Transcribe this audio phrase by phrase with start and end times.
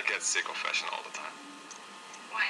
[0.00, 1.36] I get sick of fashion all the time.
[2.32, 2.46] Why?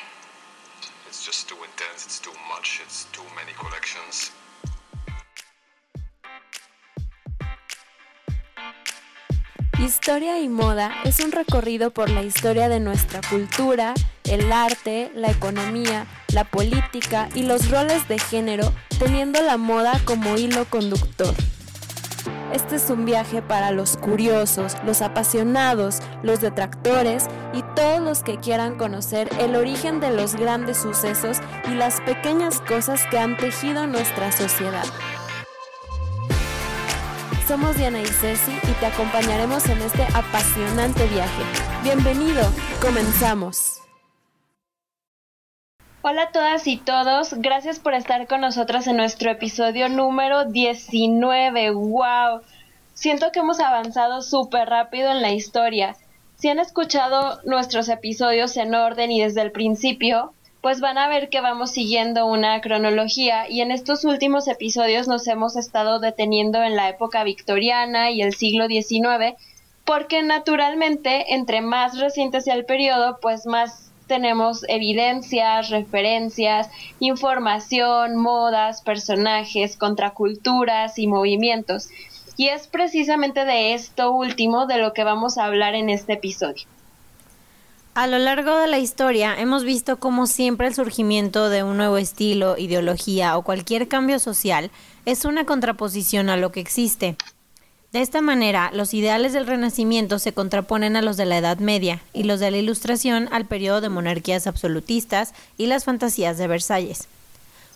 [1.08, 4.30] It's just too intense, it's too much, it's too many collections.
[9.80, 13.94] Historia y moda es un recorrido por la historia de nuestra cultura,
[14.24, 20.36] el arte, la economía, la política y los roles de género, teniendo la moda como
[20.36, 21.34] hilo conductor.
[22.52, 28.38] Este es un viaje para los curiosos, los apasionados, los detractores y todos los que
[28.38, 31.38] quieran conocer el origen de los grandes sucesos
[31.70, 34.84] y las pequeñas cosas que han tejido nuestra sociedad.
[37.46, 41.42] Somos Diana y Ceci y te acompañaremos en este apasionante viaje.
[41.82, 42.42] Bienvenido,
[42.80, 43.79] comenzamos.
[46.02, 51.72] Hola a todas y todos, gracias por estar con nosotras en nuestro episodio número 19.
[51.72, 52.40] ¡Wow!
[52.94, 55.96] Siento que hemos avanzado súper rápido en la historia.
[56.36, 60.32] Si han escuchado nuestros episodios en orden y desde el principio,
[60.62, 65.26] pues van a ver que vamos siguiendo una cronología y en estos últimos episodios nos
[65.26, 69.36] hemos estado deteniendo en la época victoriana y el siglo XIX,
[69.84, 78.82] porque naturalmente entre más reciente sea el periodo, pues más tenemos evidencias, referencias, información, modas,
[78.82, 81.90] personajes, contraculturas y movimientos.
[82.36, 86.64] Y es precisamente de esto último de lo que vamos a hablar en este episodio.
[87.94, 91.96] A lo largo de la historia hemos visto cómo siempre el surgimiento de un nuevo
[91.96, 94.72] estilo, ideología o cualquier cambio social
[95.06, 97.16] es una contraposición a lo que existe.
[97.92, 102.00] De esta manera, los ideales del Renacimiento se contraponen a los de la Edad Media
[102.12, 107.08] y los de la Ilustración al periodo de monarquías absolutistas y las fantasías de Versalles.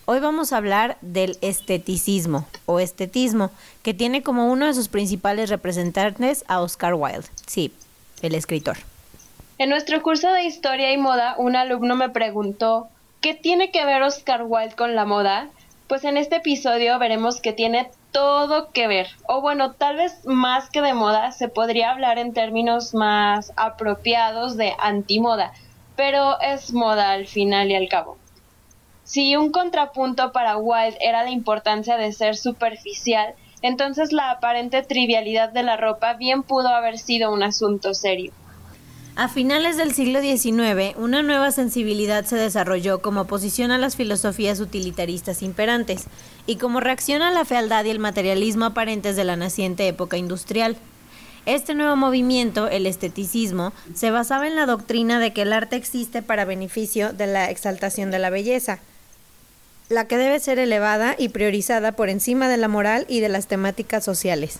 [0.04, 3.50] Hoy vamos a hablar del esteticismo o estetismo,
[3.82, 7.72] que tiene como uno de sus principales representantes a Oscar Wilde, sí,
[8.22, 8.76] el escritor.
[9.58, 12.86] En nuestro curso de Historia y Moda, un alumno me preguntó,
[13.20, 15.48] ¿qué tiene que ver Oscar Wilde con la moda?
[15.88, 19.08] Pues en este episodio veremos que tiene todo que ver.
[19.28, 24.56] O bueno, tal vez más que de moda, se podría hablar en términos más apropiados
[24.56, 25.52] de antimoda,
[25.96, 28.16] pero es moda al final y al cabo.
[29.02, 35.52] Si un contrapunto para Wilde era la importancia de ser superficial, entonces la aparente trivialidad
[35.52, 38.32] de la ropa bien pudo haber sido un asunto serio.
[39.16, 44.58] A finales del siglo XIX, una nueva sensibilidad se desarrolló como oposición a las filosofías
[44.58, 46.06] utilitaristas imperantes
[46.48, 50.76] y como reacción a la fealdad y el materialismo aparentes de la naciente época industrial.
[51.46, 56.20] Este nuevo movimiento, el esteticismo, se basaba en la doctrina de que el arte existe
[56.20, 58.80] para beneficio de la exaltación de la belleza,
[59.90, 63.46] la que debe ser elevada y priorizada por encima de la moral y de las
[63.46, 64.58] temáticas sociales.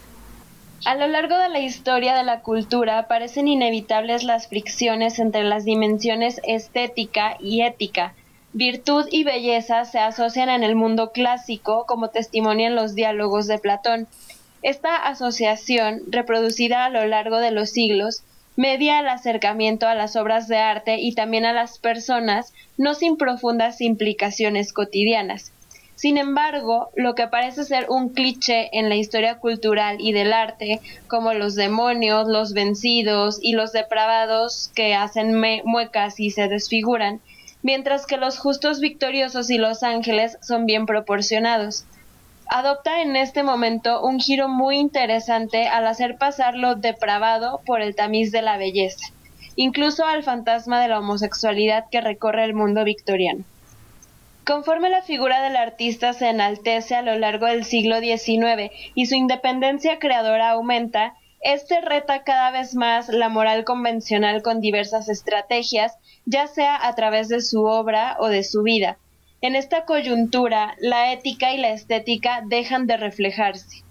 [0.85, 5.65] A lo largo de la historia de la cultura parecen inevitables las fricciones entre las
[5.65, 8.15] dimensiones estética y ética.
[8.53, 14.07] Virtud y belleza se asocian en el mundo clásico, como testimonian los diálogos de Platón.
[14.63, 18.23] Esta asociación, reproducida a lo largo de los siglos,
[18.57, 23.17] media el acercamiento a las obras de arte y también a las personas, no sin
[23.17, 25.54] profundas implicaciones cotidianas.
[25.97, 30.81] Sin embargo, lo que parece ser un cliché en la historia cultural y del arte,
[31.07, 37.21] como los demonios, los vencidos y los depravados que hacen muecas y se desfiguran,
[37.63, 41.85] mientras que los justos victoriosos y los ángeles son bien proporcionados.
[42.47, 47.95] Adopta en este momento un giro muy interesante al hacer pasar lo depravado por el
[47.95, 49.07] tamiz de la belleza,
[49.57, 53.45] incluso al fantasma de la homosexualidad que recorre el mundo victoriano.
[54.45, 59.15] Conforme la figura del artista se enaltece a lo largo del siglo XIX y su
[59.15, 65.97] independencia creadora aumenta, este reta cada vez más la moral convencional con diversas estrategias,
[66.27, 68.99] ya sea a través de su obra o de su vida.
[69.41, 73.83] En esta coyuntura, la ética y la estética dejan de reflejarse.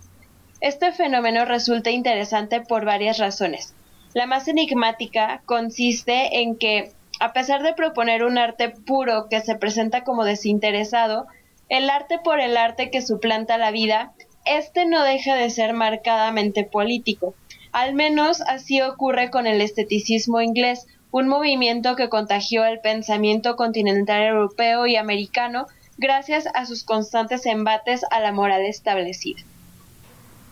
[0.62, 3.74] Este fenómeno resulta interesante por varias razones.
[4.14, 6.92] La más enigmática consiste en que
[7.24, 11.26] a pesar de proponer un arte puro que se presenta como desinteresado,
[11.70, 14.12] el arte por el arte que suplanta la vida,
[14.44, 17.34] este no deja de ser marcadamente político.
[17.72, 24.22] Al menos así ocurre con el esteticismo inglés, un movimiento que contagió el pensamiento continental
[24.24, 25.68] europeo y americano
[25.98, 29.44] gracias a sus constantes embates a la moral establecida.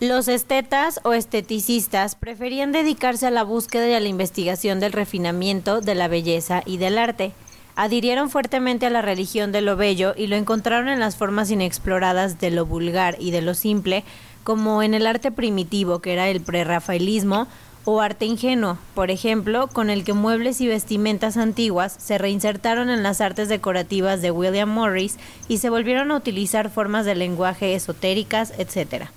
[0.01, 5.79] Los estetas o esteticistas preferían dedicarse a la búsqueda y a la investigación del refinamiento,
[5.79, 7.33] de la belleza y del arte.
[7.75, 12.39] Adhirieron fuertemente a la religión de lo bello y lo encontraron en las formas inexploradas
[12.39, 14.03] de lo vulgar y de lo simple,
[14.43, 17.47] como en el arte primitivo que era el prerrafaelismo
[17.85, 23.03] o arte ingenuo, por ejemplo, con el que muebles y vestimentas antiguas se reinsertaron en
[23.03, 25.17] las artes decorativas de William Morris
[25.47, 29.11] y se volvieron a utilizar formas de lenguaje esotéricas, etc.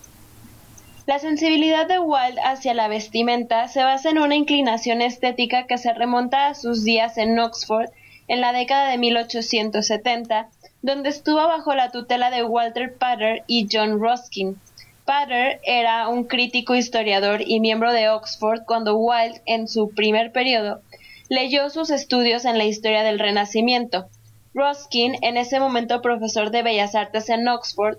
[1.07, 5.93] La sensibilidad de Wilde hacia la vestimenta se basa en una inclinación estética que se
[5.93, 7.91] remonta a sus días en Oxford
[8.27, 10.49] en la década de 1870,
[10.81, 14.59] donde estuvo bajo la tutela de Walter Pater y John Ruskin.
[15.05, 20.81] Pater era un crítico historiador y miembro de Oxford cuando Wilde, en su primer periodo,
[21.29, 24.07] leyó sus estudios en la historia del Renacimiento.
[24.55, 27.99] Ruskin, en ese momento profesor de Bellas Artes en Oxford,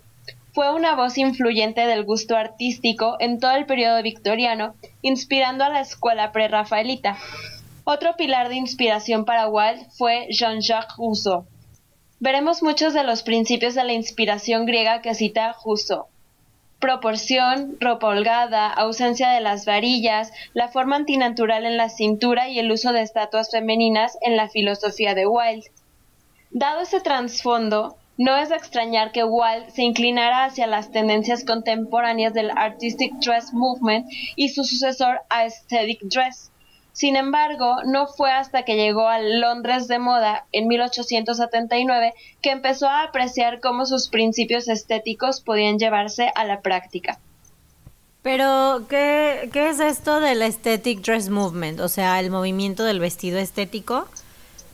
[0.56, 5.81] fue una voz influyente del gusto artístico en todo el periodo victoriano, inspirando a la
[5.81, 7.18] escuela prerrafaelita.
[7.84, 11.46] Otro pilar de inspiración para Wilde fue Jean-Jacques Rousseau.
[12.22, 16.07] Veremos muchos de los principios de la inspiración griega que cita Rousseau
[16.80, 22.72] proporción, ropa holgada, ausencia de las varillas, la forma antinatural en la cintura y el
[22.72, 25.72] uso de estatuas femeninas en la filosofía de Wilde.
[26.51, 32.34] Dado ese trasfondo, no es de extrañar que Wilde se inclinara hacia las tendencias contemporáneas
[32.34, 36.52] del Artistic Dress Movement y su sucesor Aesthetic Dress,
[36.96, 42.88] sin embargo, no fue hasta que llegó a Londres de moda en 1879 que empezó
[42.88, 47.20] a apreciar cómo sus principios estéticos podían llevarse a la práctica.
[48.22, 51.82] Pero, ¿qué, ¿qué, es esto del Aesthetic Dress Movement?
[51.82, 54.08] O sea, el movimiento del vestido estético.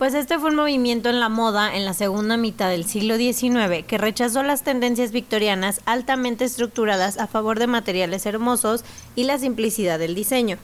[0.01, 3.86] Pues este fue un movimiento en la moda en la segunda mitad del siglo XIX
[3.86, 8.83] que rechazó las tendencias victorianas altamente estructuradas a favor de materiales hermosos
[9.15, 10.57] y la simplicidad del diseño.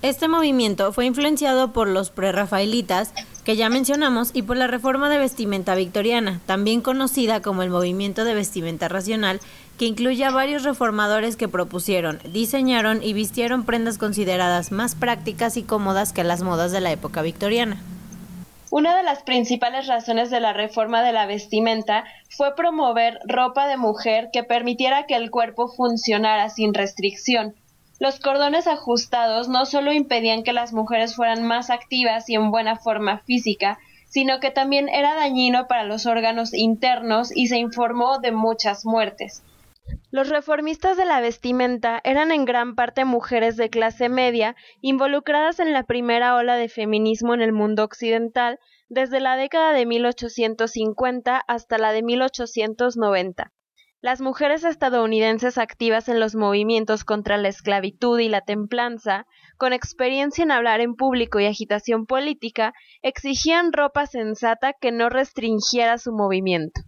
[0.00, 3.12] Este movimiento fue influenciado por los prerrafaelitas
[3.44, 8.24] que ya mencionamos y por la reforma de vestimenta victoriana, también conocida como el movimiento
[8.24, 9.40] de vestimenta racional,
[9.76, 15.64] que incluye a varios reformadores que propusieron, diseñaron y vistieron prendas consideradas más prácticas y
[15.64, 17.82] cómodas que las modas de la época victoriana.
[18.70, 23.76] Una de las principales razones de la reforma de la vestimenta fue promover ropa de
[23.76, 27.54] mujer que permitiera que el cuerpo funcionara sin restricción,
[28.00, 32.76] los cordones ajustados no solo impedían que las mujeres fueran más activas y en buena
[32.76, 33.78] forma física,
[34.08, 39.42] sino que también era dañino para los órganos internos y se informó de muchas muertes.
[40.10, 45.74] Los reformistas de la vestimenta eran en gran parte mujeres de clase media involucradas en
[45.74, 48.58] la primera ola de feminismo en el mundo occidental
[48.88, 53.52] desde la década de 1850 hasta la de 1890.
[54.00, 59.26] Las mujeres estadounidenses activas en los movimientos contra la esclavitud y la templanza,
[59.58, 62.72] con experiencia en hablar en público y agitación política,
[63.02, 66.80] exigían ropa sensata que no restringiera su movimiento.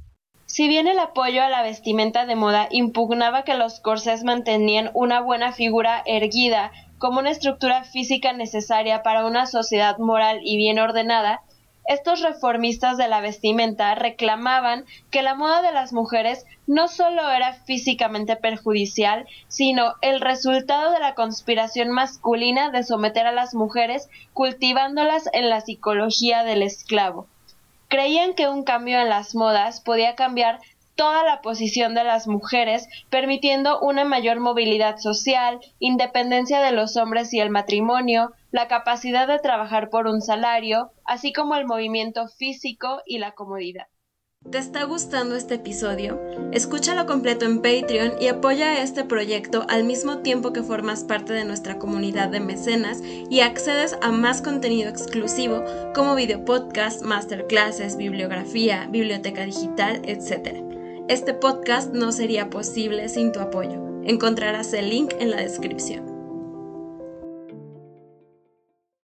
[0.52, 5.20] Si bien el apoyo a la vestimenta de moda impugnaba que los corsés mantenían una
[5.20, 11.42] buena figura erguida como una estructura física necesaria para una sociedad moral y bien ordenada,
[11.86, 17.52] estos reformistas de la vestimenta reclamaban que la moda de las mujeres no solo era
[17.52, 25.28] físicamente perjudicial, sino el resultado de la conspiración masculina de someter a las mujeres cultivándolas
[25.32, 27.28] en la psicología del esclavo.
[27.90, 30.60] Creían que un cambio en las modas podía cambiar
[30.94, 37.34] toda la posición de las mujeres, permitiendo una mayor movilidad social, independencia de los hombres
[37.34, 43.02] y el matrimonio, la capacidad de trabajar por un salario, así como el movimiento físico
[43.06, 43.88] y la comodidad.
[44.50, 46.18] ¿Te está gustando este episodio?
[46.50, 51.44] Escúchalo completo en Patreon y apoya este proyecto al mismo tiempo que formas parte de
[51.44, 55.62] nuestra comunidad de mecenas y accedes a más contenido exclusivo
[55.94, 60.64] como videopodcast, masterclasses, bibliografía, biblioteca digital, etc.
[61.06, 64.02] Este podcast no sería posible sin tu apoyo.
[64.04, 66.09] Encontrarás el link en la descripción.